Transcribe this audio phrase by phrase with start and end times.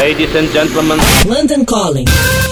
[0.00, 0.98] Ladies and gentlemen.
[1.24, 2.06] London Calling.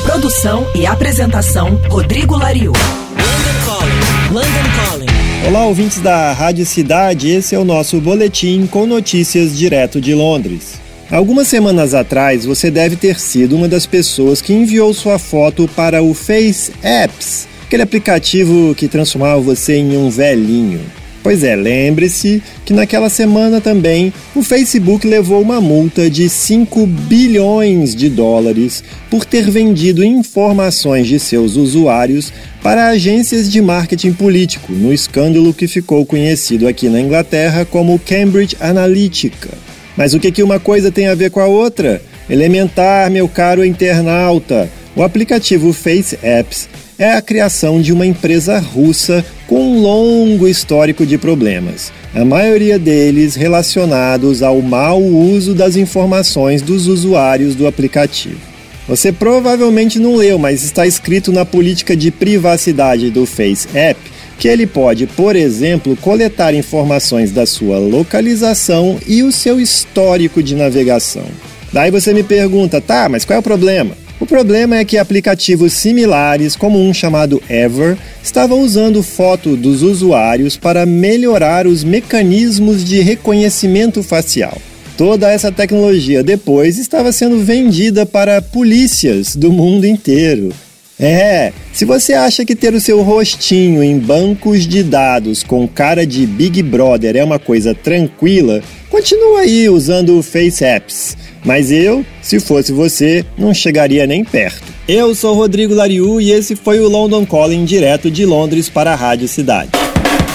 [0.04, 2.70] Produção e apresentação Rodrigo Lariu.
[2.70, 4.32] London Calling.
[4.32, 5.48] London Calling.
[5.48, 7.28] Olá, ouvintes da Rádio Cidade.
[7.28, 10.74] Esse é o nosso boletim com notícias direto de Londres.
[11.10, 16.04] Algumas semanas atrás, você deve ter sido uma das pessoas que enviou sua foto para
[16.04, 20.97] o Face Apps, aquele aplicativo que transformava você em um velhinho.
[21.28, 27.94] Pois é, lembre-se que naquela semana também o Facebook levou uma multa de 5 bilhões
[27.94, 32.32] de dólares por ter vendido informações de seus usuários
[32.62, 38.56] para agências de marketing político, no escândalo que ficou conhecido aqui na Inglaterra como Cambridge
[38.58, 39.50] Analytica.
[39.98, 42.00] Mas o que, que uma coisa tem a ver com a outra?
[42.30, 44.70] Elementar, meu caro internauta.
[44.96, 51.06] O aplicativo Face Apps é a criação de uma empresa russa com um longo histórico
[51.06, 58.38] de problemas, a maioria deles relacionados ao mau uso das informações dos usuários do aplicativo.
[58.86, 63.98] Você provavelmente não leu, mas está escrito na política de privacidade do Face App
[64.38, 70.54] que ele pode, por exemplo, coletar informações da sua localização e o seu histórico de
[70.54, 71.24] navegação.
[71.72, 73.96] Daí você me pergunta, tá, mas qual é o problema?
[74.20, 80.56] O problema é que aplicativos similares, como um chamado Ever, estavam usando foto dos usuários
[80.56, 84.58] para melhorar os mecanismos de reconhecimento facial.
[84.96, 90.52] Toda essa tecnologia depois estava sendo vendida para polícias do mundo inteiro.
[90.98, 96.04] É, se você acha que ter o seu rostinho em bancos de dados com cara
[96.04, 98.60] de Big Brother é uma coisa tranquila,
[98.98, 101.16] continua aí usando o Face Apps.
[101.44, 104.64] Mas eu, se fosse você, não chegaria nem perto.
[104.88, 108.96] Eu sou Rodrigo Lariu e esse foi o London Calling direto de Londres para a
[108.96, 109.70] Rádio Cidade.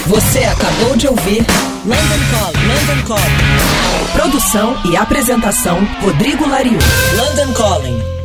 [0.06, 1.44] Você acabou de ouvir
[1.84, 2.66] London Calling.
[2.66, 4.12] London Calling.
[4.14, 6.78] Produção e apresentação Rodrigo Lariu.
[7.16, 8.23] London Calling.